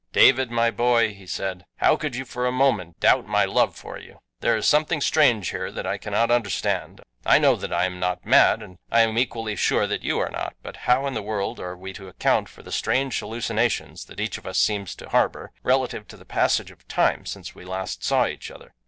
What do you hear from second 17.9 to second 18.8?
we saw each other.